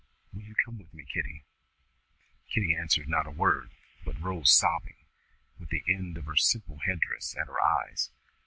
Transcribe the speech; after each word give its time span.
Will 0.33 0.41
you 0.41 0.55
come 0.65 0.79
with 0.79 0.91
me, 0.95 1.05
Kitty?" 1.05 1.45
Kitty 2.49 2.73
answered 2.75 3.07
not 3.07 3.27
a 3.27 3.29
word, 3.29 3.69
but 4.03 4.19
rose 4.19 4.49
sobbing, 4.51 4.95
with 5.59 5.69
the 5.69 5.83
end 5.87 6.17
of 6.17 6.25
her 6.25 6.35
simple 6.35 6.79
head 6.79 7.01
dress 7.01 7.35
at 7.39 7.45
her 7.45 7.61
eyes. 7.61 8.09